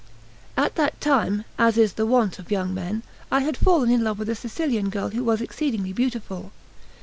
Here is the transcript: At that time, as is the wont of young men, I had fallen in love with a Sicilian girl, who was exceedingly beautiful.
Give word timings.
At 0.57 0.73
that 0.77 0.99
time, 0.99 1.45
as 1.59 1.77
is 1.77 1.93
the 1.93 2.07
wont 2.07 2.39
of 2.39 2.49
young 2.49 2.73
men, 2.73 3.03
I 3.31 3.41
had 3.41 3.55
fallen 3.55 3.91
in 3.91 4.03
love 4.03 4.17
with 4.17 4.29
a 4.31 4.35
Sicilian 4.35 4.89
girl, 4.89 5.09
who 5.09 5.23
was 5.23 5.41
exceedingly 5.41 5.93
beautiful. 5.93 6.51